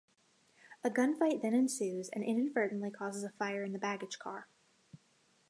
A 0.83 0.89
gunfight 0.89 1.43
then 1.43 1.53
ensues 1.53 2.09
and 2.09 2.23
inadvertently 2.23 2.89
causes 2.89 3.23
a 3.23 3.29
fire 3.29 3.63
in 3.63 3.71
the 3.71 3.77
baggage 3.77 4.17
car. 4.17 4.47